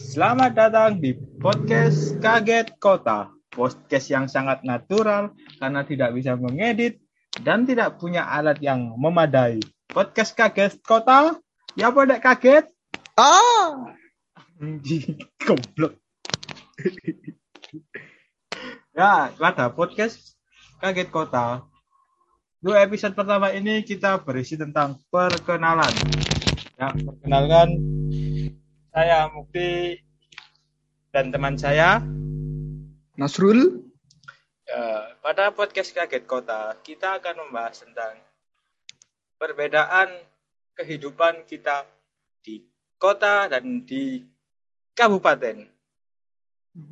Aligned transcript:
Selamat 0.00 0.56
datang 0.56 0.96
di 0.96 1.12
podcast 1.12 2.16
Kaget 2.24 2.80
Kota. 2.80 3.28
Podcast 3.52 4.08
yang 4.08 4.32
sangat 4.32 4.64
natural 4.64 5.36
karena 5.60 5.84
tidak 5.84 6.16
bisa 6.16 6.40
mengedit 6.40 7.04
dan 7.44 7.68
tidak 7.68 8.00
punya 8.00 8.24
alat 8.24 8.56
yang 8.64 8.96
memadai. 8.96 9.60
Podcast 9.92 10.32
Kaget 10.32 10.80
Kota, 10.80 11.36
ya 11.76 11.92
pada 11.92 12.16
kaget? 12.16 12.64
Ah, 13.12 13.92
Anjing, 14.56 15.20
goblok. 15.44 16.00
ya, 18.96 19.28
pada 19.36 19.68
podcast 19.68 20.40
Kaget 20.80 21.12
Kota. 21.12 21.68
Dua 22.56 22.80
episode 22.88 23.12
pertama 23.12 23.52
ini 23.52 23.84
kita 23.84 24.16
berisi 24.24 24.56
tentang 24.56 24.96
perkenalan. 25.12 25.92
Ya, 26.80 26.88
perkenalkan 26.96 27.68
saya 28.90 29.30
Mukti 29.30 30.02
dan 31.14 31.30
teman 31.30 31.54
saya. 31.54 32.02
Nasrul. 33.14 33.86
Ya, 34.66 35.14
pada 35.18 35.50
podcast 35.50 35.90
Kaget 35.94 36.26
Kota, 36.26 36.74
kita 36.82 37.18
akan 37.18 37.46
membahas 37.46 37.82
tentang 37.82 38.18
perbedaan 39.34 40.10
kehidupan 40.78 41.42
kita 41.46 41.86
di 42.42 42.62
kota 42.96 43.50
dan 43.50 43.82
di 43.82 44.22
kabupaten. 44.94 45.66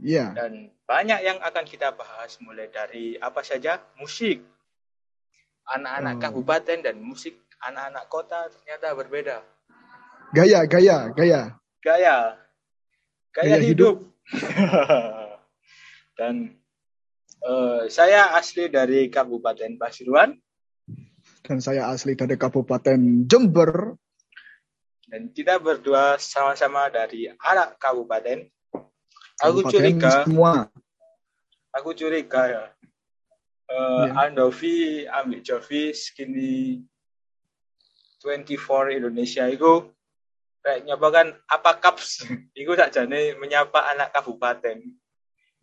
Ya, 0.02 0.34
Dan 0.34 0.74
banyak 0.90 1.23
yang 1.23 1.38
akan 1.38 1.62
kita 1.62 1.95
bahas 1.95 2.34
mulai 2.42 2.66
dari 2.66 3.15
apa 3.15 3.46
saja 3.46 3.78
musik. 3.98 4.42
Anak-anak 5.70 6.18
Oh. 6.18 6.23
kabupaten 6.28 6.78
dan 6.82 6.96
musik 6.98 7.38
anak-anak 7.62 8.04
kota 8.10 8.51
ternyata 8.51 8.95
berbeda. 8.95 9.38
gaya, 10.34 10.66
gaya, 10.66 11.09
gaya. 11.15 11.42
Gaya. 11.78 12.34
Gaya, 13.30 13.55
Gaya 13.55 13.62
hidup. 13.62 13.96
dan 16.18 16.59
eh, 17.40 17.82
saya 17.88 18.34
asli 18.34 18.66
dari 18.68 19.09
Kabupaten 19.09 19.79
Pasuruan 19.79 20.37
Dan 21.40 21.65
saya 21.65 21.88
asli 21.88 22.12
dari 22.12 22.37
Kabupaten 22.37 23.24
Jember. 23.24 23.96
dan 25.09 25.32
kita 25.32 25.56
berdua 25.56 26.21
sama-sama 26.21 26.93
dari 26.93 27.32
anak 27.40 27.80
kabupaten. 27.80 28.45
Aku 29.40 29.65
Kabupaten 29.65 29.73
curiga, 29.73 30.12
Semua. 30.29 30.52
aku 31.73 31.90
curiga 31.96 32.43
ya. 32.45 32.65
Eh, 33.68 34.04
Iya. 34.04 34.12
Andovi 34.29 34.76
ambil 35.09 35.40
Jovi 35.40 35.96
skinny 35.96 36.84
24 38.21 39.01
Indonesia 39.01 39.49
itu 39.49 39.88
kayak 40.69 40.85
nyoba 40.85 41.09
kan 41.09 41.27
apa 41.49 41.80
kaps 41.80 42.29
itu 42.52 42.73
sakjane 42.77 43.33
menyapa 43.41 43.88
anak 43.88 44.13
kabupaten 44.13 44.85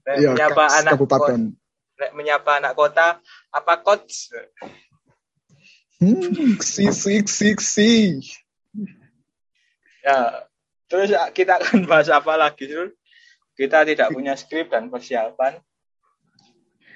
Rek 0.01 0.17
Iya, 0.17 0.33
menyapa 0.33 0.63
Kaps 0.65 0.77
anak 0.81 0.91
Kabupaten. 0.97 1.39
kota, 1.45 1.97
rek 1.97 2.11
menyapa 2.13 2.51
anak 2.57 2.73
kota 2.73 3.07
apa 3.49 3.73
coach 3.79 4.33
Hmm, 5.95 6.57
si, 6.59 6.89
si, 6.91 7.23
si, 7.23 7.49
si. 7.55 7.91
ya 10.01 10.43
terus 10.85 11.07
kita 11.31 11.55
akan 11.55 11.85
bahas 11.89 12.09
apa 12.09 12.33
lagi 12.35 12.65
Sul? 12.65 12.91
kita 13.55 13.85
tidak 13.85 14.09
punya 14.09 14.33
skrip 14.33 14.67
dan 14.67 14.89
persiapan 14.89 15.61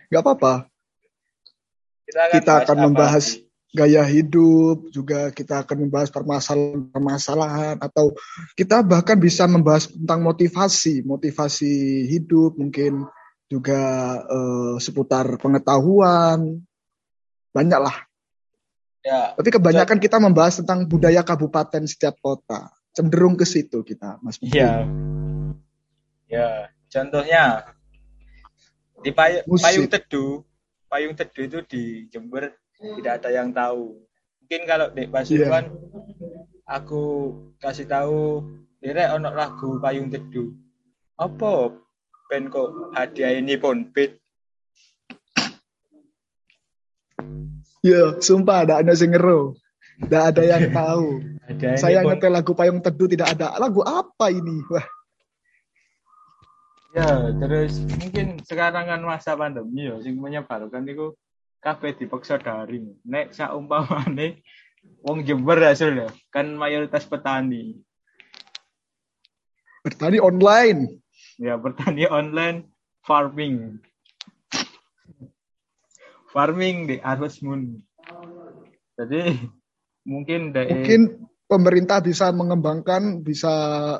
Gak 0.09 0.25
apa-apa. 0.25 0.65
kita 2.03 2.19
akan, 2.19 2.33
Kita 2.33 2.51
bahas 2.51 2.63
akan 2.65 2.77
membahas 2.81 3.25
lagi? 3.29 3.48
Gaya 3.69 4.01
hidup, 4.01 4.89
juga 4.89 5.29
kita 5.29 5.61
akan 5.61 5.85
membahas 5.85 6.09
permasalahan-permasalahan, 6.09 7.77
atau 7.77 8.17
kita 8.57 8.81
bahkan 8.81 9.17
bisa 9.21 9.45
membahas 9.45 9.93
tentang 9.93 10.25
motivasi, 10.25 11.05
motivasi 11.05 12.05
hidup, 12.09 12.57
mungkin 12.57 13.05
juga 13.45 13.81
eh, 14.25 14.75
seputar 14.81 15.37
pengetahuan, 15.37 16.65
banyak 17.53 17.79
lah. 17.81 17.97
ya 19.05 19.33
Tapi 19.37 19.49
kebanyakan 19.53 19.97
kita 20.01 20.17
membahas 20.17 20.61
tentang 20.61 20.85
budaya 20.89 21.21
kabupaten 21.21 21.85
setiap 21.85 22.17
kota. 22.21 22.73
Cenderung 22.89 23.37
ke 23.37 23.45
situ 23.45 23.85
kita, 23.85 24.17
Mas. 24.25 24.41
Iya. 24.41 24.85
Ya, 26.25 26.73
contohnya 26.89 27.69
di 29.01 29.13
pay- 29.13 29.45
Musik. 29.45 29.65
payung 29.65 29.87
teduh, 29.89 30.41
payung 30.89 31.13
teduh 31.13 31.43
itu 31.45 31.59
di 31.69 31.83
Jember 32.09 32.53
tidak 32.79 33.13
ada 33.21 33.29
yang 33.29 33.51
tahu. 33.51 33.99
Mungkin 34.43 34.61
kalau 34.65 34.87
di 34.95 35.03
Pasuruan 35.11 35.65
aku 36.65 37.03
kasih 37.59 37.85
tahu 37.85 38.43
dire 38.79 39.11
ono 39.11 39.35
lagu 39.35 39.77
payung 39.83 40.07
teduh. 40.07 40.49
Apa 41.19 41.75
ben 42.31 42.47
kok 42.47 42.95
hadiah 42.95 43.35
ini 43.35 43.59
pun 43.59 43.91
beat 43.91 44.15
Iya, 47.79 48.19
sumpah 48.19 48.67
ada 48.67 48.83
ada 48.83 48.91
ngero. 48.91 49.55
Tidak 50.03 50.23
ada 50.35 50.43
yang 50.43 50.67
tahu. 50.83 51.23
ini 51.47 51.79
Saya 51.79 52.03
pun 52.03 52.19
ngetel 52.19 52.31
lagu 52.35 52.51
payung 52.51 52.83
teduh 52.83 53.07
tidak 53.07 53.39
ada. 53.39 53.55
Lagu 53.55 53.79
apa 53.87 54.27
ini? 54.35 54.59
Wah, 54.67 54.83
ya 56.91 57.31
terus 57.39 57.79
mungkin 57.87 58.41
sekarang 58.43 58.89
kan 58.89 59.01
masa 59.05 59.37
pandemi 59.37 59.87
ya 59.87 59.95
sing 60.01 60.17
menyebalkan 60.17 60.83
itu 60.89 61.13
kabeh 61.59 61.95
dipaksa 61.95 62.39
daring. 62.39 62.95
Nek 63.03 63.35
saumpamane 63.35 64.43
wong 65.03 65.27
Jember 65.27 65.59
hasil 65.59 65.91
ya, 65.95 66.09
kan 66.31 66.55
mayoritas 66.55 67.03
petani. 67.07 67.79
bertani 69.79 70.19
online. 70.19 70.99
Ya, 71.39 71.55
bertani 71.55 72.03
online 72.11 72.67
farming. 73.03 73.79
Farming 76.29 76.85
di 76.85 76.95
Harvest 77.01 77.41
Moon. 77.41 77.79
Jadi 78.99 79.39
mungkin 80.03 80.51
dari 80.51 80.69
Mungkin 80.75 81.01
pemerintah 81.49 82.03
bisa 82.03 82.29
mengembangkan, 82.35 83.23
bisa 83.23 83.49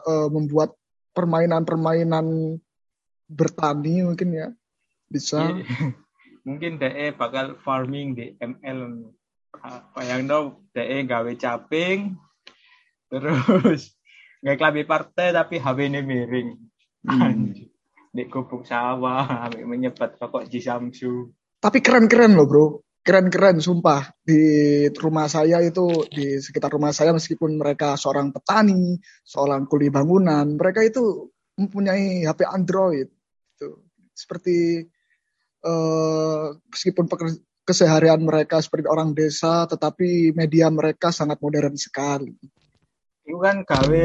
eh, 0.03 0.28
membuat 0.30 0.75
permainan-permainan 1.16 2.59
bertani 3.25 4.06
mungkin 4.06 4.30
ya. 4.36 4.48
Bisa. 5.09 5.58
Mungkin 6.44 6.79
DE 6.79 7.16
bakal 7.16 7.59
farming 7.61 8.16
di 8.16 8.25
ML. 8.39 9.11
Apa 9.59 10.05
yang 10.05 10.29
do 10.29 10.61
DE 10.72 11.03
gawe 11.09 11.33
caping 11.35 12.16
terus 13.09 13.97
nggak 14.45 14.57
klambi 14.61 14.83
partai 14.85 15.33
tapi 15.35 15.59
HP 15.59 15.77
ini 15.89 16.00
miring. 16.05 16.50
Hmm. 17.03 17.55
Di 18.09 18.25
gubuk 18.25 18.66
sawah, 18.66 19.47
menyebat 19.53 20.17
rokok 20.17 20.50
di 20.50 20.59
Samsu. 20.59 21.29
Tapi 21.59 21.77
keren-keren 21.83 22.33
loh 22.33 22.47
bro. 22.50 22.66
Keren-keren 23.00 23.61
sumpah. 23.61 24.11
Di 24.21 24.41
rumah 24.97 25.29
saya 25.29 25.61
itu, 25.63 26.03
di 26.09 26.41
sekitar 26.41 26.73
rumah 26.73 26.91
saya 26.91 27.13
meskipun 27.16 27.56
mereka 27.56 27.95
seorang 27.95 28.33
petani, 28.33 28.97
seorang 29.23 29.69
kuli 29.69 29.88
bangunan, 29.94 30.57
mereka 30.57 30.83
itu 30.83 31.29
mempunyai 31.56 32.25
HP 32.25 32.44
Android. 32.50 33.07
Gitu. 33.56 33.69
Seperti 34.16 34.83
eh, 35.64 36.46
meskipun 36.72 37.06
keseharian 37.64 38.22
mereka 38.25 38.58
seperti 38.64 38.90
orang 38.90 39.14
desa, 39.14 39.70
tetapi 39.70 40.34
media 40.34 40.74
mereka 40.74 41.14
sangat 41.14 41.38
modern 41.38 41.78
sekali. 41.78 42.34
Itu 43.30 43.38
kan 43.38 43.62
gawe 43.62 44.03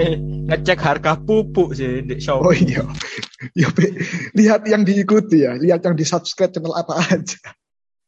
ngecek 0.53 0.77
harga 0.85 1.17
pupuk 1.17 1.73
sih 1.73 2.05
di 2.05 2.21
shop. 2.21 2.45
Oh 2.45 2.53
iya, 2.53 2.85
ya, 3.61 3.73
Be. 3.73 3.97
lihat 4.37 4.69
yang 4.69 4.85
diikuti 4.85 5.49
ya, 5.49 5.57
lihat 5.57 5.81
yang 5.81 5.97
di 5.97 6.05
subscribe 6.05 6.53
channel 6.53 6.77
apa 6.77 7.01
aja. 7.09 7.41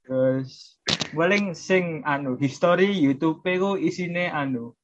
Terus 0.05 0.77
paling 1.17 1.57
sing 1.57 2.05
anu 2.05 2.37
history 2.37 2.93
YouTube 2.93 3.41
ku 3.41 3.81
isine 3.81 4.29
anu 4.29 4.77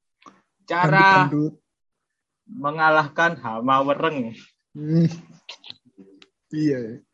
cara 0.65 1.29
Dangdut-dangdut. 1.29 1.55
mengalahkan 2.49 3.37
hama 3.37 3.85
wereng. 3.85 4.33
Hmm. 4.73 5.13
Iya. 6.49 7.05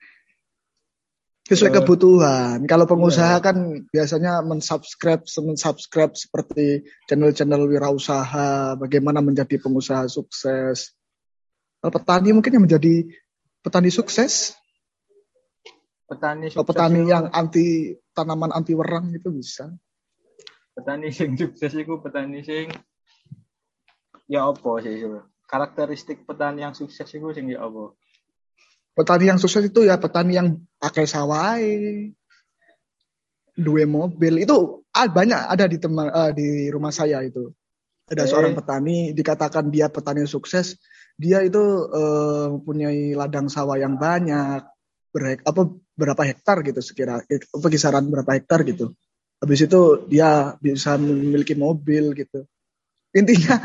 Sesuai 1.49 1.73
Eh. 1.73 1.77
kebutuhan. 1.81 2.57
Kalau 2.69 2.85
pengusaha 2.85 3.41
Iya. 3.41 3.45
kan 3.45 3.57
biasanya 3.89 4.45
mensubscribe, 4.45 5.25
mensubscribe 5.25 6.13
seperti 6.13 6.85
channel-channel 7.09 7.65
wirausaha, 7.65 8.77
bagaimana 8.77 9.25
menjadi 9.25 9.57
pengusaha 9.57 10.05
sukses. 10.13 10.93
Kalau 11.81 11.93
petani 11.95 12.37
mungkin 12.37 12.53
yang 12.53 12.65
menjadi 12.69 13.09
petani 13.65 13.89
sukses, 13.89 14.53
Petani 16.09 16.49
atau 16.49 16.65
sukses 16.65 16.69
petani 16.73 17.01
yang 17.05 17.29
anti 17.33 17.93
tanaman 18.17 18.49
anti 18.49 18.73
werang 18.73 19.13
itu 19.13 19.29
bisa. 19.29 19.69
petani 20.73 21.11
sing 21.13 21.35
sukses 21.37 21.75
iku 21.75 22.01
petani 22.01 22.41
sing 22.41 22.71
ya 24.25 24.49
apa 24.49 24.73
sih? 24.81 25.05
Karakteristik 25.45 26.23
petani 26.25 26.65
yang 26.65 26.73
sukses 26.73 27.09
iku 27.13 27.33
sing 27.33 27.49
ya 27.53 27.61
apa? 27.61 27.93
Petani 28.99 29.31
yang 29.31 29.39
sukses 29.39 29.63
itu 29.63 29.87
ya 29.87 29.95
petani 29.95 30.35
yang 30.35 30.59
pakai 30.83 31.07
sawai, 31.07 31.63
dua 33.55 33.87
mobil 33.87 34.43
itu 34.43 34.83
ah, 34.91 35.07
banyak 35.07 35.39
ada 35.55 35.71
di 35.71 35.79
teman 35.79 36.11
eh, 36.11 36.31
di 36.35 36.49
rumah 36.67 36.91
saya 36.91 37.23
itu. 37.23 37.55
Ada 38.11 38.25
Eh. 38.25 38.29
seorang 38.31 38.59
petani 38.59 39.15
dikatakan 39.15 39.71
dia 39.71 39.87
petani 39.87 40.27
sukses 40.27 40.83
dia 41.19 41.43
itu 41.43 41.59
uh, 41.91 42.47
mempunyai 42.57 43.11
ladang 43.19 43.51
sawah 43.51 43.75
yang 43.75 43.99
banyak, 43.99 44.63
berhek 45.11 45.43
apa 45.43 45.67
berapa 45.99 46.23
hektar 46.23 46.63
gitu 46.63 46.79
sekira 46.79 47.19
apa 47.27 47.67
kisaran 47.67 48.07
berapa 48.07 48.39
hektar 48.39 48.63
gitu. 48.63 48.95
Habis 49.43 49.67
itu 49.67 50.07
dia 50.07 50.55
bisa 50.63 50.95
memiliki 50.95 51.59
mobil 51.59 52.15
gitu. 52.15 52.47
Intinya 53.17 53.57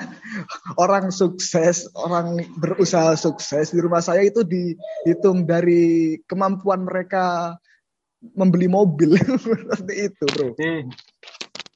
orang 0.80 1.12
sukses, 1.12 1.92
orang 2.00 2.40
berusaha 2.56 3.20
sukses 3.20 3.76
di 3.76 3.80
rumah 3.84 4.00
saya 4.00 4.24
itu 4.24 4.40
dihitung 4.48 5.44
dari 5.44 6.16
kemampuan 6.24 6.88
mereka 6.88 7.56
membeli 8.40 8.72
mobil 8.72 9.20
seperti 9.44 9.94
itu, 10.08 10.26
Bro. 10.32 10.48
Jadi, 10.56 10.88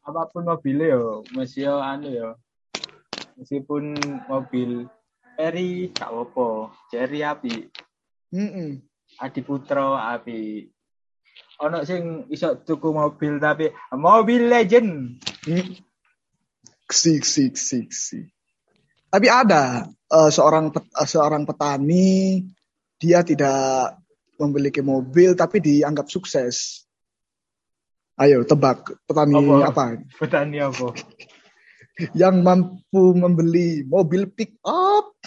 apa 0.08 0.31
pun 0.31 0.48
mobilnya 0.48 0.96
yo, 0.96 1.28
masih 1.36 1.68
yo 1.68 1.75
anu 1.84 2.08
yo. 2.08 2.30
Meskipun 3.36 4.00
mobil 4.31 4.88
Eri 5.38 5.94
gak 5.94 6.10
apa 6.10 6.74
Jerry 6.90 7.22
api. 7.22 7.69
Mm 8.34 8.50
-mm. 8.50 8.69
Adi 9.22 9.42
Putro 9.46 9.94
api. 9.94 10.66
Ono 11.62 11.86
sing 11.86 12.25
iso 12.34 12.58
tuku 12.66 12.90
mobil 12.90 13.38
tapi 13.38 13.69
mobil 13.94 14.50
legend. 14.50 15.22
Mm. 15.46 15.78
Sik 16.88 17.24
sik 17.28 17.54
sik 17.60 17.92
sik. 17.92 18.28
Tapi 19.07 19.28
ada 19.28 19.88
uh, 20.12 20.31
seorang 20.31 20.72
pet, 20.72 20.88
uh, 20.95 21.07
seorang 21.07 21.44
petani 21.44 22.44
dia 23.00 23.24
tidak 23.24 24.00
memiliki 24.39 24.80
mobil 24.80 25.36
tapi 25.36 25.60
dianggap 25.60 26.07
sukses. 26.07 26.88
Ayo 28.18 28.48
tebak 28.48 28.98
petani 29.06 29.36
apa? 29.38 29.56
apa? 29.69 29.84
Petani 30.18 30.57
apa? 30.63 30.88
yang 32.22 32.45
mampu 32.45 33.18
membeli 33.18 33.81
mobil 33.83 34.30
pick 34.30 34.62
up 34.62 35.18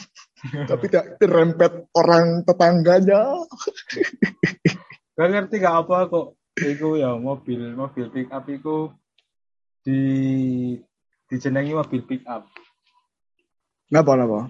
tapi 0.70 0.84
tidak 0.88 1.20
dirempet 1.20 1.72
orang 1.92 2.42
tetangganya. 2.48 3.36
Gak 5.20 5.28
ngerti 5.36 5.60
gak 5.60 5.84
apa 5.84 6.08
kok. 6.08 6.40
Iku 6.56 6.96
ya 6.96 7.12
mobil 7.12 7.76
mobil 7.76 8.08
pick 8.08 8.32
up 8.32 8.48
iku 8.48 8.88
di 9.84 10.00
dijenengi 11.30 11.72
mobil 11.72 12.02
pick 12.04 12.26
up. 12.26 12.50
Kenapa 13.86 14.18
kenapa? 14.18 14.40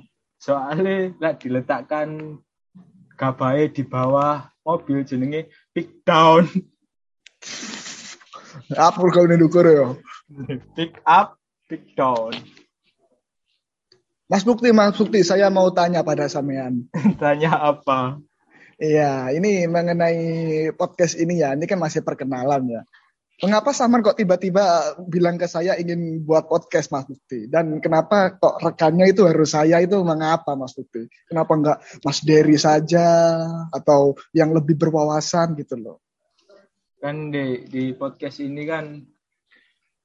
Soalnya 0.41 1.13
nggak 1.15 1.37
diletakkan 1.45 2.41
gabae 3.21 3.69
di 3.69 3.85
bawah 3.85 4.49
mobil 4.65 5.05
jenenge 5.05 5.53
pick 5.77 6.01
down. 6.09 6.49
Apa 8.75 8.99
kau 9.13 9.29
ini 9.29 9.37
dukur 9.37 9.69
ya? 9.69 9.93
Pick 10.75 10.99
up 11.07 11.41
Big 11.71 11.95
down. 11.95 12.35
Mas 14.27 14.43
Bukti, 14.43 14.75
Mas 14.75 14.99
Bukti, 14.99 15.23
saya 15.23 15.47
mau 15.47 15.71
tanya 15.71 16.03
pada 16.03 16.27
sampean. 16.27 16.91
tanya 17.23 17.63
apa? 17.63 18.19
Iya, 18.75 19.31
ini 19.31 19.71
mengenai 19.71 20.19
podcast 20.75 21.15
ini 21.15 21.39
ya. 21.39 21.55
Ini 21.55 21.63
kan 21.71 21.79
masih 21.79 22.03
perkenalan 22.03 22.67
ya. 22.67 22.83
Mengapa 23.41 23.73
Saman 23.73 24.05
kok 24.05 24.21
tiba-tiba 24.21 24.93
bilang 25.09 25.41
ke 25.41 25.49
saya 25.49 25.73
ingin 25.81 26.21
buat 26.29 26.45
podcast 26.45 26.93
Mas 26.93 27.09
Bukti? 27.09 27.49
Dan 27.49 27.81
kenapa 27.81 28.37
kok 28.37 28.61
rekannya 28.61 29.17
itu 29.17 29.25
harus 29.25 29.57
saya 29.57 29.81
itu 29.81 29.97
mengapa 30.05 30.53
Mas 30.53 30.77
Bukti? 30.77 31.09
Kenapa 31.25 31.53
enggak 31.57 31.79
Mas 32.05 32.21
Dery 32.21 32.61
saja 32.61 33.41
atau 33.73 34.13
yang 34.37 34.53
lebih 34.53 34.77
berwawasan 34.77 35.57
gitu 35.57 35.81
loh? 35.81 36.05
Kan 37.01 37.33
di, 37.33 37.65
di 37.65 37.97
podcast 37.97 38.45
ini 38.45 38.69
kan 38.69 39.09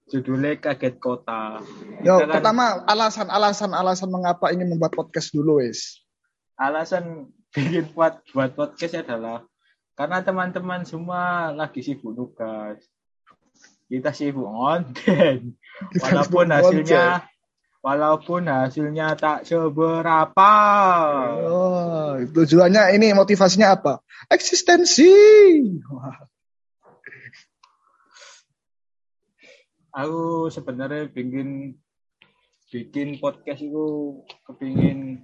Judulnya 0.06 0.62
kaget 0.62 1.02
kota. 1.02 1.66
Yo, 2.06 2.22
kan, 2.22 2.38
pertama 2.38 2.86
alasan 2.86 3.26
alasan 3.26 3.74
alasan 3.74 4.14
mengapa 4.14 4.54
ingin 4.54 4.70
membuat 4.70 4.94
podcast 4.94 5.34
dulu, 5.34 5.58
wes. 5.58 6.06
Alasan 6.62 7.34
bikin 7.50 7.90
buat 7.98 8.22
buat 8.30 8.54
podcast 8.54 9.02
adalah 9.02 9.50
karena 9.98 10.22
teman-teman 10.22 10.86
semua 10.86 11.50
lagi 11.58 11.82
sibuk 11.82 12.14
tugas. 12.14 12.86
Kita 13.86 14.10
sibuk 14.12 14.50
konten. 14.50 15.56
Walaupun 16.04 16.48
hasilnya 16.50 17.28
walaupun 17.86 18.50
hasilnya 18.50 19.14
tak 19.14 19.46
seberapa. 19.46 20.54
Oh, 21.46 22.18
tujuannya 22.18 22.98
ini 22.98 23.14
motivasinya 23.14 23.78
apa? 23.78 24.02
Eksistensi. 24.26 25.14
Wah. 25.94 26.18
aku 29.96 30.52
sebenarnya 30.52 31.08
bikin 31.08 31.80
bikin 32.68 33.16
podcast 33.24 33.64
itu 33.64 34.20
kepingin 34.44 35.24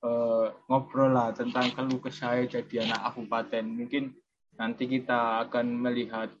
uh, 0.00 0.48
ngobrol 0.72 1.12
lah 1.12 1.36
tentang 1.36 1.68
keluh 1.76 2.00
kesah 2.00 2.40
jadi 2.48 2.88
anak 2.88 3.12
kabupaten 3.12 3.64
mungkin 3.68 4.16
nanti 4.56 4.88
kita 4.88 5.44
akan 5.48 5.76
melihat 5.76 6.32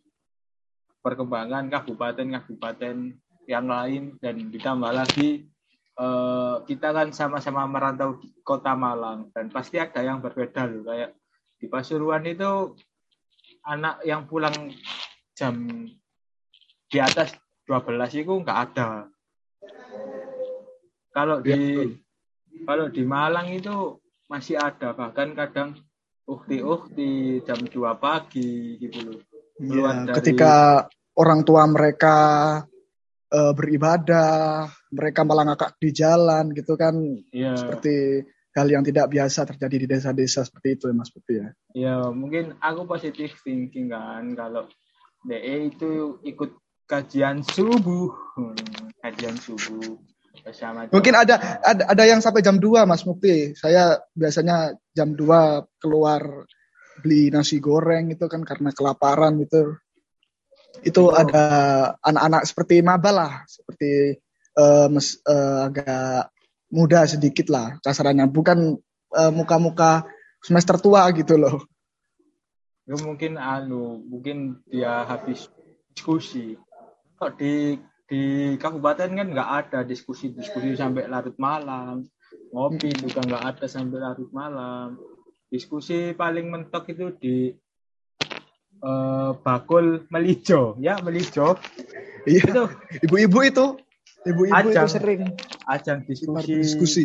perkembangan 1.02 1.66
kabupaten-kabupaten 1.68 2.96
yang 3.50 3.66
lain 3.66 4.16
dan 4.22 4.38
ditambah 4.48 4.92
lagi 4.94 5.50
uh, 5.98 6.62
kita 6.64 6.94
kan 6.94 7.10
sama-sama 7.10 7.66
merantau 7.66 8.16
di 8.22 8.30
kota 8.46 8.72
Malang 8.78 9.28
dan 9.34 9.50
pasti 9.50 9.82
ada 9.82 10.00
yang 10.00 10.22
berbeda 10.22 10.64
loh 10.70 10.86
kayak 10.86 11.10
di 11.58 11.66
Pasuruan 11.66 12.26
itu 12.26 12.74
anak 13.66 14.02
yang 14.02 14.26
pulang 14.26 14.74
jam 15.34 15.86
di 16.90 16.98
atas 16.98 17.34
12 17.66 18.26
itu 18.26 18.32
nggak 18.42 18.58
ada. 18.70 19.06
Kalau 21.12 21.38
di 21.38 21.54
ya. 21.54 21.86
kalau 22.66 22.90
di 22.90 23.02
Malang 23.06 23.54
itu 23.54 24.02
masih 24.26 24.58
ada 24.58 24.96
bahkan 24.96 25.36
kadang 25.38 25.78
ukti-ukti 26.26 27.42
jam 27.46 27.62
2 27.62 27.70
pagi 28.02 28.76
gitu 28.82 28.98
loh. 29.06 29.18
Ya, 29.60 30.08
dari... 30.08 30.14
ketika 30.20 30.86
orang 31.16 31.44
tua 31.44 31.68
mereka 31.68 32.16
uh, 33.32 33.52
beribadah, 33.52 34.68
mereka 34.92 35.20
malah 35.24 35.52
ngakak 35.52 35.76
di 35.76 35.90
jalan 35.92 36.52
gitu 36.56 36.76
kan. 36.76 36.94
Ya. 37.32 37.56
Seperti 37.56 38.24
hal 38.52 38.68
yang 38.68 38.84
tidak 38.84 39.08
biasa 39.08 39.48
terjadi 39.48 39.76
di 39.84 39.86
desa-desa 39.88 40.44
seperti 40.44 40.76
itu 40.76 40.84
ya 40.92 40.94
Mas 40.94 41.08
Putih 41.08 41.36
ya. 41.40 41.48
Ya, 41.72 41.96
mungkin 42.12 42.56
aku 42.60 42.84
positif 42.84 43.40
thinking 43.40 43.88
kan 43.88 44.36
kalau 44.36 44.68
DE 45.24 45.72
itu 45.72 46.20
ikut 46.24 46.52
kajian 46.84 47.40
subuh. 47.40 48.12
Hmm, 48.36 48.56
kajian 49.00 49.36
subuh 49.40 49.96
bersama 50.42 50.88
Mungkin 50.88 51.14
ada 51.14 51.60
ada 51.60 51.82
ada 51.92 52.04
yang 52.04 52.20
sampai 52.24 52.42
jam 52.44 52.58
2 52.58 52.88
Mas 52.88 53.04
Mukti. 53.04 53.52
Saya 53.56 54.00
biasanya 54.12 54.76
jam 54.92 55.14
2 55.16 55.80
keluar 55.80 56.44
beli 57.00 57.32
nasi 57.32 57.62
goreng 57.62 58.12
itu 58.12 58.28
kan 58.28 58.44
karena 58.44 58.74
kelaparan 58.74 59.40
itu. 59.40 59.78
Itu 60.84 61.08
oh. 61.08 61.16
ada 61.16 61.44
anak-anak 62.00 62.42
seperti 62.48 62.80
maba 62.84 63.10
lah, 63.12 63.32
seperti 63.48 64.20
uh, 64.56 64.88
mes, 64.92 65.20
uh, 65.24 65.68
agak 65.68 66.32
muda 66.72 67.04
sedikit 67.04 67.52
lah 67.52 67.76
kasarannya, 67.84 68.28
bukan 68.28 68.76
uh, 69.12 69.32
muka-muka 69.32 70.04
semester 70.40 70.80
tua 70.80 71.06
gitu 71.12 71.36
loh. 71.36 71.64
Ya, 72.82 72.98
mungkin 72.98 73.38
anu, 73.38 74.02
mungkin 74.10 74.58
dia 74.66 75.06
habis 75.06 75.46
diskusi 75.92 76.56
kok 77.20 77.38
di 77.38 77.78
di 78.10 78.22
kabupaten 78.58 79.14
kan 79.14 79.28
nggak 79.30 79.50
ada 79.64 79.78
diskusi-diskusi 79.86 80.74
sampai 80.74 81.06
larut 81.06 81.36
malam 81.38 82.02
ngopi 82.50 82.90
juga 82.92 83.22
nggak 83.22 83.44
ada 83.56 83.66
sampai 83.70 84.02
larut 84.02 84.28
malam 84.34 84.98
diskusi 85.52 86.16
paling 86.16 86.48
mentok 86.48 86.88
itu 86.96 87.12
di 87.20 87.36
uh, 88.80 89.36
bakul 89.44 90.08
melijo. 90.08 90.80
Ya 90.80 90.96
melijo. 91.04 91.60
Iya 92.24 92.40
itu 92.48 92.62
ibu-ibu 93.04 93.38
itu. 93.44 93.66
Ibu-ibu 94.24 94.68
itu 94.72 94.88
sering 94.88 95.22
ajang 95.68 96.08
diskusi. 96.08 96.56
diskusi. 96.56 97.04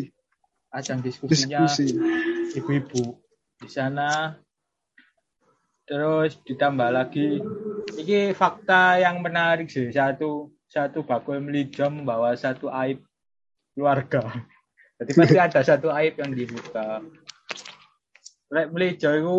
Ajang 0.72 1.04
diskusinya 1.04 1.68
ibu-ibu 2.56 3.20
di 3.60 3.68
sana. 3.68 4.40
Terus 5.88 6.40
ditambah 6.44 6.90
lagi 6.92 7.40
ini 8.00 8.32
fakta 8.32 9.04
yang 9.04 9.20
menarik 9.20 9.68
sih. 9.68 9.92
Satu 9.92 10.56
satu 10.68 11.04
bakul 11.04 11.44
melijo 11.44 11.88
membawa 11.92 12.32
satu 12.40 12.72
aib 12.72 13.04
keluarga. 13.76 14.24
Jadi 15.00 15.12
pasti 15.16 15.38
ada 15.52 15.60
satu 15.64 15.92
aib 15.92 16.20
yang 16.20 16.32
dibuka 16.36 17.04
Lek 18.48 18.72
melijo 18.72 19.10
itu 19.12 19.36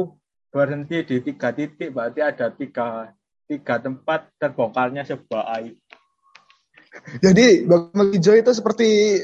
berhenti 0.52 1.04
di 1.04 1.16
tiga 1.24 1.52
titik 1.52 1.92
berarti 1.92 2.20
ada 2.24 2.52
tiga 2.52 3.12
tiga 3.48 3.80
tempat 3.80 4.32
terbongkarnya 4.40 5.04
sebuah 5.04 5.44
aib 5.60 5.76
jadi 7.20 7.68
melijo 7.68 8.32
itu 8.32 8.52
seperti 8.52 9.20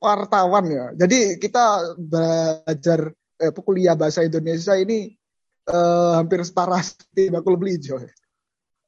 wartawan 0.00 0.64
ya 0.68 0.86
jadi 0.96 1.40
kita 1.40 1.96
belajar 1.96 3.12
eh, 3.40 3.52
kuliah 3.52 3.96
bahasa 3.96 4.24
Indonesia 4.24 4.76
ini 4.76 5.16
uh, 5.68 6.12
hampir 6.20 6.40
setara 6.42 6.80
seperti 6.80 7.28
bakul 7.32 7.56
belijo. 7.56 8.00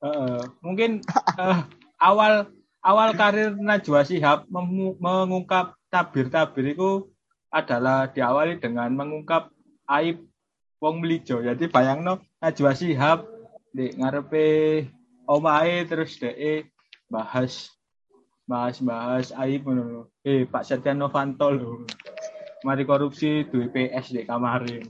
Uh, 0.02 0.42
mungkin 0.64 1.04
uh, 1.38 1.64
awal 2.02 2.50
awal 2.82 3.14
karir 3.14 3.54
Najwa 3.54 4.02
Shihab 4.02 4.50
mengungkap 4.50 5.78
tabir-tabir 5.92 6.74
itu 6.74 7.12
adalah 7.52 8.10
diawali 8.10 8.58
dengan 8.58 8.90
mengungkap 8.96 9.52
aib 10.00 10.24
wong 10.82 11.04
melijo. 11.04 11.38
Jadi 11.38 11.68
bayangno 11.68 12.18
Najwa 12.42 12.72
Shihab 12.74 13.28
di 13.70 13.94
ngarepe 13.96 14.46
omahe 15.30 15.86
terus 15.86 16.18
de 16.18 16.66
bahas 17.06 17.70
bahas-bahas 18.48 19.30
aib 19.46 19.68
ngono. 19.68 20.10
Eh 20.26 20.48
Pak 20.48 20.66
Setia 20.66 20.92
Novanto 20.96 21.48
lho. 21.52 21.86
Mari 22.62 22.86
korupsi 22.86 23.46
duwe 23.50 23.70
PS 23.70 24.14
di 24.14 24.22
kamarin. 24.22 24.86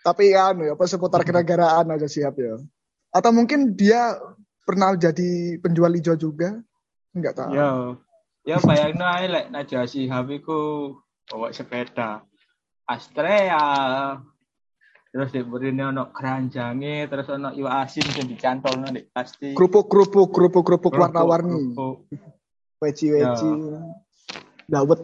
Tapi 0.00 0.32
anu 0.32 0.64
ya, 0.64 0.72
apa 0.72 0.88
seputar 0.88 1.20
kenegaraan 1.20 1.92
aja 1.92 2.08
siap 2.08 2.40
ya. 2.40 2.56
Atau 3.12 3.36
mungkin 3.36 3.76
dia 3.76 4.16
pernah 4.64 4.96
jadi 4.96 5.60
penjual 5.60 5.92
hijau 5.92 6.16
juga? 6.16 6.56
Enggak 7.12 7.36
tahu. 7.36 7.52
Ya, 7.52 7.68
ya 8.48 8.56
bayangno 8.64 9.04
ae 9.04 9.28
lek 9.28 9.46
Najwa 9.52 9.84
Shihab 9.84 10.32
iku 10.32 10.92
bawa 11.28 11.52
sepeda. 11.52 12.24
Astrea 12.88 14.16
terus 15.10 15.34
diberi 15.34 15.74
ono 15.74 16.14
keranjange 16.14 17.10
terus 17.10 17.26
ono 17.34 17.50
iwak 17.50 17.74
asin 17.82 18.06
sing 18.14 18.30
dicantolno 18.30 18.86
nek 18.94 19.10
pasti 19.10 19.58
Kerupuk 19.58 19.90
kerupuk 19.90 20.30
kerupuk 20.30 20.62
kerupuk 20.62 20.92
warna-warni. 20.94 21.74
kerupuk. 21.74 22.06
Weci 22.80 23.06
weci. 23.12 23.50
Dawet. 24.70 25.00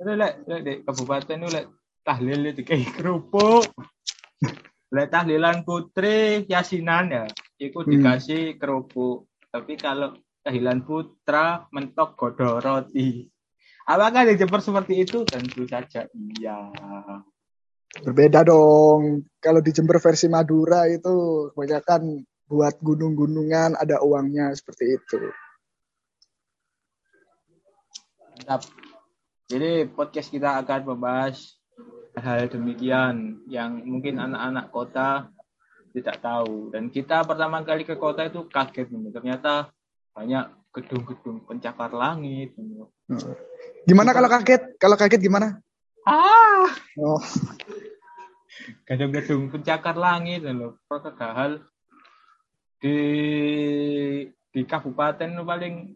Terus 0.00 0.14
lek 0.16 0.34
lek 0.48 0.60
di 0.64 0.72
kabupaten 0.82 1.38
itu 1.44 1.48
lek 1.52 1.66
tahlil 2.02 2.40
kayak 2.56 2.90
kerupuk. 2.96 3.64
lek 4.88 5.12
tahlilan 5.12 5.68
putri 5.68 6.48
yasinan 6.48 7.12
ya, 7.12 7.24
itu 7.60 7.84
Hmm. 7.84 7.90
dikasih 7.92 8.56
kerupuk. 8.56 9.28
Tapi 9.52 9.76
kalau 9.76 10.16
tahlilan 10.40 10.80
putra 10.80 11.68
mentok 11.68 12.16
godok 12.16 12.64
roti. 12.64 13.28
Apakah 13.84 14.24
di 14.24 14.40
Jember 14.40 14.64
seperti 14.64 15.04
itu? 15.04 15.28
Tentu 15.28 15.68
saja 15.68 16.08
iya. 16.40 16.72
Berbeda 17.88 18.44
dong. 18.44 19.24
Kalau 19.40 19.64
di 19.64 19.72
Jember 19.72 19.96
versi 19.96 20.28
Madura 20.28 20.84
itu 20.84 21.48
kebanyakan 21.56 22.20
buat 22.48 22.76
gunung-gunungan 22.84 23.76
ada 23.80 24.00
uangnya 24.04 24.52
seperti 24.52 24.84
itu. 25.00 25.20
Mantap. 28.36 28.62
Jadi 29.48 29.88
podcast 29.88 30.28
kita 30.28 30.60
akan 30.60 30.80
membahas 30.84 31.56
hal 32.20 32.52
demikian 32.52 33.40
yang 33.48 33.80
mungkin 33.80 34.20
anak-anak 34.20 34.66
kota 34.68 35.08
tidak 35.96 36.20
tahu. 36.20 36.68
Dan 36.68 36.92
kita 36.92 37.24
pertama 37.24 37.64
kali 37.64 37.88
ke 37.88 37.96
kota 37.96 38.28
itu 38.28 38.44
kaget. 38.52 38.92
gitu. 38.92 39.08
Ternyata 39.08 39.72
banyak 40.12 40.44
gedung-gedung 40.76 41.48
pencakar 41.48 41.88
langit. 41.96 42.52
Gimana 43.88 44.12
kalau 44.12 44.28
kaget? 44.28 44.76
Kalau 44.76 44.96
kaget 45.00 45.20
gimana? 45.24 45.56
Ah, 46.04 46.68
Oh, 46.98 47.20
gedung-gedung 48.86 49.50
pencakar 49.52 49.94
langit 49.98 50.44
loh. 50.44 50.78
Padahal 50.88 51.62
di 52.78 52.98
di 54.48 54.60
kabupaten 54.64 55.44
paling 55.44 55.94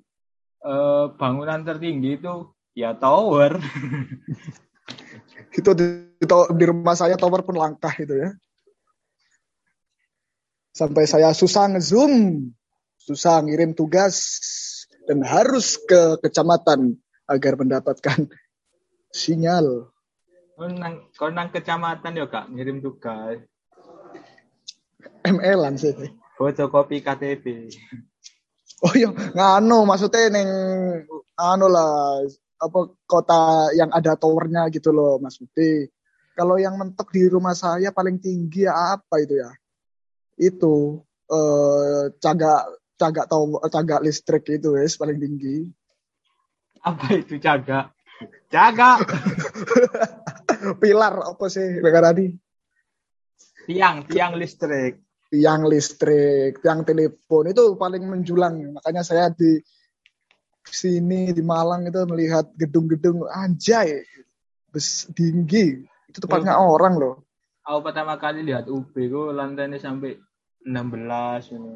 eh, 0.62 1.06
bangunan 1.16 1.62
tertinggi 1.62 2.18
itu 2.18 2.50
ya 2.74 2.96
tower. 2.96 3.60
itu 5.58 5.70
di, 5.76 5.86
di- 6.16 6.52
di 6.56 6.64
rumah 6.64 6.96
saya 6.96 7.14
tower 7.20 7.44
pun 7.44 7.56
langkah 7.56 7.92
itu 8.00 8.14
ya. 8.16 8.30
Sampai 10.72 11.04
saya 11.04 11.36
susah 11.36 11.68
ngezoom, 11.76 12.48
susah 12.96 13.44
ngirim 13.44 13.76
tugas 13.76 14.40
dan 15.04 15.20
harus 15.20 15.76
ke 15.84 16.16
kecamatan 16.24 16.96
agar 17.28 17.60
mendapatkan 17.60 18.24
sinyal. 19.12 19.91
Nang, 20.68 21.10
kau 21.16 21.30
nang 21.32 21.48
kecamatan 21.50 22.18
ya 22.18 22.26
kak 22.30 22.50
ngirim 22.52 22.78
tugas. 22.78 23.42
ML-an 25.22 25.78
sih. 25.78 25.94
Fotokopi 26.38 27.02
KTP. 27.02 27.70
Oh 28.82 28.94
iya, 28.98 29.14
nganu 29.14 29.86
maksudnya 29.86 30.26
neng 30.26 30.50
anu 31.38 31.66
lah 31.70 32.18
apa 32.58 32.80
kota 33.06 33.70
yang 33.78 33.90
ada 33.94 34.18
towernya 34.18 34.66
gitu 34.74 34.90
loh 34.90 35.22
Mas 35.22 35.38
Budi. 35.38 35.86
Kalau 36.34 36.58
yang 36.58 36.74
mentok 36.74 37.14
di 37.14 37.30
rumah 37.30 37.54
saya 37.54 37.94
paling 37.94 38.18
tinggi 38.18 38.66
ya 38.66 38.98
apa 38.98 39.22
itu 39.22 39.38
ya? 39.38 39.50
Itu 40.34 41.06
eh 41.30 42.10
cagak 42.18 42.62
cagak 42.98 43.26
tower 43.30 43.62
cagak 43.70 44.02
listrik 44.02 44.50
itu 44.50 44.74
wes 44.74 44.98
paling 44.98 45.18
tinggi. 45.18 45.70
Apa 46.82 47.14
itu 47.14 47.38
jaga? 47.38 47.94
Jaga 48.50 48.98
Pilar 50.78 51.14
apa 51.32 51.44
sih 51.50 51.80
tadi? 51.80 52.26
tiang 53.66 54.06
tiang 54.10 54.34
listrik. 54.34 54.98
Tiang 55.32 55.64
listrik, 55.64 56.60
tiang 56.60 56.84
telepon 56.84 57.48
itu 57.48 57.72
paling 57.80 58.04
menjulang. 58.04 58.76
Makanya 58.76 59.00
saya 59.00 59.32
di 59.32 59.56
sini 60.68 61.32
di 61.32 61.40
Malang 61.40 61.88
itu 61.88 62.04
melihat 62.04 62.52
gedung-gedung 62.54 63.24
anjay 63.32 64.04
bes 64.68 65.08
tinggi. 65.16 65.80
Itu 66.12 66.20
tempatnya 66.20 66.60
orang 66.60 67.00
loh. 67.00 67.14
Aku 67.64 67.80
pertama 67.80 68.18
kali 68.20 68.44
lihat 68.44 68.68
UB 68.68 68.92
ku 68.92 69.32
lantainya 69.32 69.80
sampai 69.80 70.20
16 70.66 71.56
ini. 71.56 71.74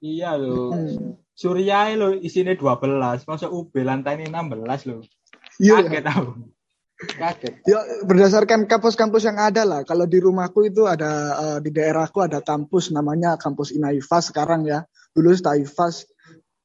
Iya 0.00 0.38
loh. 0.38 0.70
Hmm. 0.70 1.18
Surya 1.34 1.88
lo 1.96 2.12
isinya 2.12 2.52
12, 2.52 3.24
masa 3.24 3.48
UB 3.48 3.72
lantainya 3.80 4.28
16 4.30 4.88
loh. 4.88 5.00
Iya. 5.58 5.82
Kaget 5.82 6.04
tahu. 6.06 6.28
Ya 7.64 7.80
berdasarkan 8.04 8.68
kampus-kampus 8.68 9.24
yang 9.24 9.40
ada 9.40 9.64
lah. 9.64 9.80
Kalau 9.88 10.04
di 10.04 10.20
rumahku 10.20 10.68
itu 10.68 10.84
ada 10.84 11.10
eh, 11.32 11.58
di 11.64 11.72
daerahku 11.72 12.20
ada 12.20 12.44
kampus 12.44 12.92
namanya 12.92 13.40
kampus 13.40 13.72
Inaifas 13.72 14.28
sekarang 14.28 14.68
ya. 14.68 14.84
Dulu 15.16 15.32
Taifas. 15.40 16.04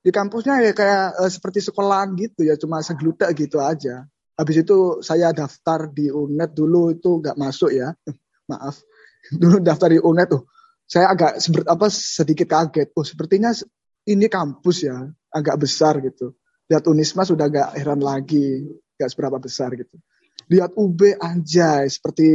Di 0.04 0.12
kampusnya 0.12 0.60
ya 0.60 0.72
kayak 0.75 1.06
eh, 1.24 1.32
seperti 1.32 1.63
sekolahan 1.63 2.13
gitu 2.20 2.44
ya, 2.44 2.60
cuma 2.60 2.84
segludak 2.84 3.32
gitu 3.39 3.63
aja. 3.63 4.04
Habis 4.36 4.68
itu 4.68 5.00
saya 5.00 5.32
daftar 5.32 5.88
di 5.88 6.12
UNED 6.12 6.51
dulu 6.51 6.92
itu 6.92 7.24
nggak 7.24 7.39
masuk 7.39 7.72
ya. 7.72 7.96
Maaf. 8.51 8.84
Dulu 9.42 9.58
daftar 9.58 9.89
di 9.89 9.98
UNED 9.98 10.27
tuh. 10.30 10.44
Saya 10.86 11.10
agak 11.10 11.42
seber- 11.42 11.65
apa 11.65 11.89
sedikit 11.89 12.46
kaget. 12.46 12.94
Oh, 12.94 13.01
sepertinya 13.01 13.50
ini 14.06 14.30
kampus 14.30 14.86
ya, 14.86 15.10
agak 15.34 15.58
besar 15.58 15.98
gitu. 15.98 16.38
Lihat 16.70 16.86
Unisma 16.86 17.25
sudah 17.25 17.50
agak 17.50 17.74
heran 17.74 18.06
lagi, 18.06 18.70
nggak 18.94 19.10
seberapa 19.10 19.42
besar 19.42 19.74
gitu 19.74 19.98
lihat 20.52 20.72
UB 20.78 21.18
anjay 21.18 21.90
seperti 21.90 22.28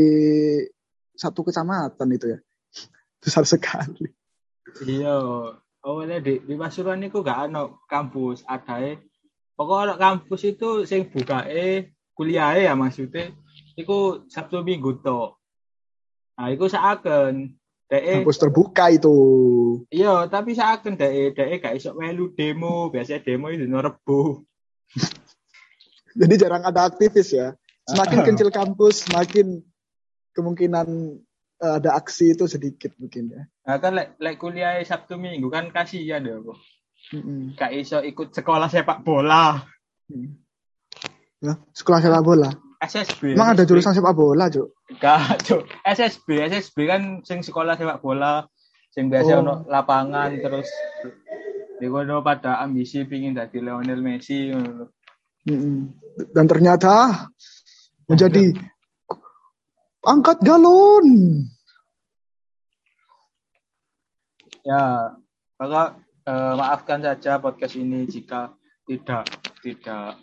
satu 1.14 1.46
kecamatan 1.46 2.08
itu 2.16 2.26
ya 2.34 2.38
besar 3.22 3.44
sekali 3.46 4.10
Iya. 4.84 5.16
Awalnya 5.80 6.20
di, 6.20 6.44
di 6.44 6.54
Pasuruan 6.60 7.00
itu 7.00 7.24
gak 7.24 7.50
ada 7.50 7.72
kampus, 7.88 8.44
ada 8.44 9.00
Pokoknya 9.56 9.96
kampus 9.96 10.40
itu 10.44 10.84
sing 10.88 11.08
buka 11.08 11.44
eh 11.48 11.92
kuliah 12.16 12.56
ya 12.56 12.72
maksudnya. 12.76 13.32
Iku 13.76 14.28
Sabtu 14.28 14.60
Minggu 14.64 15.00
to. 15.00 15.36
Nah, 16.36 16.48
iku 16.48 16.68
seakan 16.68 17.56
DE 17.90 18.22
kampus 18.22 18.40
terbuka 18.40 18.88
itu 18.88 19.12
iya, 19.92 20.24
tapi 20.30 20.56
seakan 20.56 20.96
DE 20.96 21.36
DE 21.36 21.60
gak 21.60 21.76
iso 21.76 21.92
melu 21.92 22.32
demo, 22.32 22.88
biasanya 22.88 23.20
demo 23.20 23.52
itu 23.52 23.68
Rebo. 23.68 24.48
jadi 26.20 26.34
jarang 26.40 26.64
ada 26.64 26.88
aktivis 26.88 27.36
ya 27.36 27.52
semakin 27.90 28.18
kecil 28.30 28.48
kampus 28.48 29.06
semakin 29.06 29.60
kemungkinan 30.32 30.88
eh, 31.58 31.74
ada 31.76 31.98
aksi 31.98 32.32
itu 32.32 32.46
sedikit 32.46 32.94
mungkin 32.96 33.30
ya 33.30 33.42
Nah, 33.66 33.78
kan 33.78 33.94
lek 33.94 34.18
lek 34.18 34.34
kuliah 34.34 34.82
Sabtu 34.82 35.14
Minggu 35.14 35.46
kan 35.46 35.70
kasihan 35.70 36.18
ya, 36.20 36.42
Bu. 36.42 36.58
Mm-mm. 37.14 37.54
Gak 37.54 37.70
iso 37.70 38.02
ikut 38.02 38.34
sekolah 38.34 38.66
sepak 38.66 39.00
bola. 39.00 39.62
Mm. 40.10 40.34
Ya, 41.40 41.54
sekolah 41.70 42.02
sepak 42.02 42.20
bola 42.20 42.50
SSB. 42.80 43.38
emang 43.38 43.54
ada 43.54 43.62
SSB. 43.62 43.70
jurusan 43.70 43.94
sepak 43.94 44.12
bola 44.12 44.50
Cuk? 44.50 44.74
Gak, 44.98 45.46
Cuk. 45.46 45.62
SSB, 45.86 46.50
SSB 46.50 46.76
kan 46.84 47.02
sing 47.22 47.40
sekolah 47.40 47.78
sepak 47.78 48.00
bola, 48.00 48.42
sing 48.90 49.06
biasa 49.06 49.38
Oh. 49.38 49.40
ono 49.40 49.54
lapangan 49.64 50.34
terus 50.34 50.66
di 51.76 51.86
kono 51.86 52.20
pada 52.20 52.58
ambisi 52.58 53.04
pingin 53.04 53.32
jadi 53.32 53.56
Lionel 53.56 54.00
Messi 54.00 54.50
ngono 54.50 54.70
lho. 54.74 54.86
Mm-mm. 55.40 55.76
dan 56.36 56.44
ternyata 56.44 57.24
menjadi 58.10 58.50
angkat 60.02 60.42
galon 60.42 61.06
Ya, 64.60 65.16
maka 65.56 65.96
eh, 66.28 66.52
maafkan 66.52 67.00
saja 67.00 67.40
podcast 67.40 67.80
ini 67.80 68.04
jika 68.04 68.52
tidak 68.84 69.24
tidak 69.64 70.20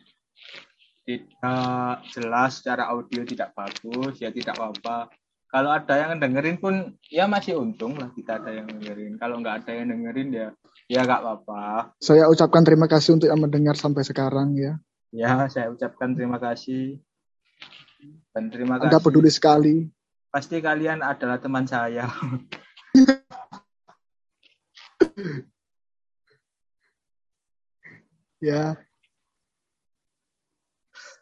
tidak 1.01 1.94
jelas 2.13 2.62
secara 2.62 2.91
audio 2.94 3.25
tidak 3.25 3.58
bagus 3.58 4.22
ya 4.22 4.29
tidak 4.29 4.53
apa-apa. 4.62 5.10
Kalau 5.48 5.72
ada 5.74 5.96
yang 5.96 6.20
dengerin 6.22 6.62
pun 6.62 7.00
ya 7.10 7.25
masih 7.25 7.58
untung 7.58 7.98
lah 7.98 8.13
kita 8.13 8.38
ada 8.38 8.53
yang 8.53 8.70
dengerin. 8.70 9.17
Kalau 9.17 9.41
nggak 9.41 9.65
ada 9.65 9.72
yang 9.74 9.89
dengerin 9.89 10.29
ya 10.29 10.48
ya 10.86 11.01
nggak 11.01 11.17
apa-apa. 11.24 11.98
saya 11.98 12.29
ucapkan 12.29 12.62
terima 12.62 12.86
kasih 12.86 13.17
untuk 13.17 13.34
yang 13.34 13.41
mendengar 13.41 13.74
sampai 13.74 14.06
sekarang 14.06 14.53
ya 14.53 14.77
Ya 15.15 15.48
saya 15.48 15.72
ucapkan 15.72 16.13
terima 16.13 16.38
kasih. 16.38 17.00
Dan 18.38 18.53
terima 18.53 18.77
kasih. 18.77 18.94
Anda 18.94 19.01
peduli 19.01 19.34
sekali. 19.34 19.89
Pasti 20.29 20.62
kalian 20.62 21.01
adalah 21.01 21.41
teman 21.41 21.65
saya. 21.65 22.06
ya. 28.38 28.77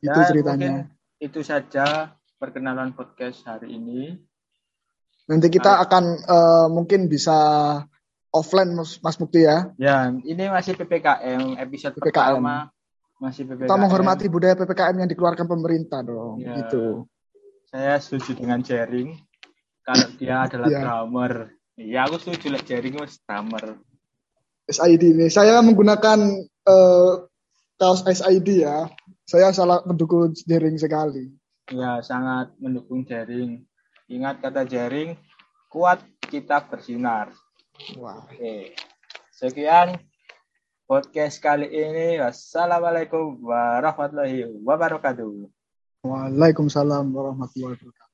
Itu 0.04 0.12
Ya, 0.12 0.28
ceritanya. 0.28 0.92
itu 1.18 1.40
saja 1.40 2.20
perkenalan 2.36 2.92
podcast 2.92 3.48
hari 3.48 3.80
ini. 3.80 4.20
Nanti 5.32 5.48
kita 5.48 5.80
akan 5.88 6.04
eh, 6.20 6.68
mungkin 6.68 7.08
bisa 7.08 7.34
offline 8.30 8.76
Mas, 8.76 9.00
Mas 9.00 9.16
Mukti 9.18 9.48
ya. 9.48 9.72
Ya, 9.80 10.12
ini 10.12 10.52
masih 10.52 10.76
PPKM 10.76 11.56
episode 11.58 11.96
PPKM. 11.96 12.12
pertama 12.44 12.75
masih 13.20 13.48
PPKM. 13.48 13.68
Kita 13.68 13.78
menghormati 13.80 14.26
budaya 14.28 14.56
PPKM 14.60 14.96
yang 15.06 15.10
dikeluarkan 15.10 15.48
pemerintah 15.48 16.00
dong. 16.04 16.42
Ya. 16.44 16.60
Gitu. 16.64 17.08
Saya 17.72 18.00
setuju 18.00 18.40
dengan 18.40 18.60
Jering 18.64 19.16
kalau 19.84 20.08
dia 20.20 20.46
adalah 20.48 20.68
Ya. 20.68 20.82
drummer. 20.84 21.34
Iya, 21.76 22.08
aku 22.08 22.16
setuju 22.20 22.56
lah 22.56 22.64
Jering 22.64 22.96
was 23.00 23.20
drummer. 23.28 23.80
SID 24.66 25.04
ini. 25.14 25.28
Saya 25.30 25.60
menggunakan 25.62 26.20
eh, 26.66 27.14
kaos 27.78 28.02
SID 28.08 28.66
ya. 28.66 28.90
Saya 29.26 29.50
salah 29.52 29.82
mendukung 29.90 30.30
jaring 30.46 30.78
sekali. 30.78 31.34
Ya, 31.74 31.98
sangat 32.06 32.54
mendukung 32.62 33.02
Jering. 33.10 33.66
Ingat 34.06 34.38
kata 34.38 34.70
Jering, 34.70 35.18
kuat 35.70 35.98
kita 36.30 36.62
bersinar. 36.70 37.34
Wah. 37.98 38.22
Oke. 38.30 38.78
Sekian 39.34 39.98
podcast 40.86 41.42
kali 41.42 41.66
ini. 41.66 42.22
Wassalamualaikum 42.22 43.42
warahmatullahi 43.42 44.46
wabarakatuh. 44.62 45.50
Waalaikumsalam 46.06 47.10
warahmatullahi 47.10 47.74
wabarakatuh. 47.74 48.05